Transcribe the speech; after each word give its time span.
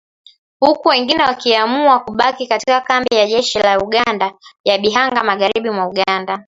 huku 0.59 0.89
wengine 0.89 1.23
wakiamua 1.23 1.99
kubaki 1.99 2.47
katika 2.47 2.81
kambi 2.81 3.15
ya 3.15 3.27
jeshi 3.27 3.59
la 3.59 3.77
Uganda 3.79 4.33
ya 4.65 4.77
Bihanga 4.77 5.23
magharibi 5.23 5.69
mwa 5.69 5.87
Uganda 5.87 6.39